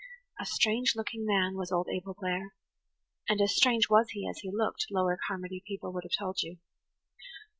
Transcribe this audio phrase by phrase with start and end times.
[0.39, 2.55] A strange looking man was old Abel Blair;
[3.29, 6.57] and as strange was he as he looked, Lower Carmody people would have told you.